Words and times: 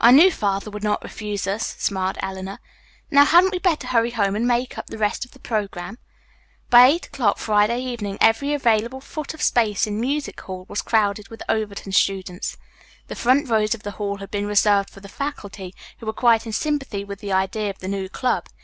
"I 0.00 0.12
knew 0.12 0.30
Father 0.30 0.70
would 0.70 0.84
not 0.84 1.02
refuse 1.02 1.48
us," 1.48 1.74
smiled 1.80 2.16
Eleanor. 2.22 2.60
"Now 3.10 3.24
hadn't 3.24 3.50
we 3.50 3.58
better 3.58 3.88
hurry 3.88 4.12
home 4.12 4.36
and 4.36 4.46
make 4.46 4.78
up 4.78 4.86
the 4.86 4.98
rest 4.98 5.24
of 5.24 5.32
the 5.32 5.40
programme?" 5.40 5.98
By 6.70 6.86
eight 6.86 7.06
o'clock 7.08 7.38
Friday 7.38 7.80
evening 7.80 8.16
every 8.20 8.54
available 8.54 9.00
foot 9.00 9.34
of 9.34 9.42
space 9.42 9.84
in 9.84 10.00
Music 10.00 10.40
Hall 10.42 10.64
was 10.68 10.80
crowded 10.80 11.26
with 11.26 11.42
Overton 11.48 11.90
students. 11.90 12.56
The 13.08 13.16
front 13.16 13.48
rows 13.48 13.74
of 13.74 13.82
the 13.82 13.90
hall 13.98 14.18
had 14.18 14.30
been 14.30 14.46
reserved 14.46 14.90
for 14.90 15.00
the 15.00 15.08
faculty, 15.08 15.74
who 15.98 16.06
were 16.06 16.12
quite 16.12 16.46
in 16.46 16.52
sympathy 16.52 17.02
with 17.02 17.18
the 17.18 17.32
idea 17.32 17.68
of 17.70 17.80
the 17.80 17.88
new 17.88 18.08
club. 18.08 18.48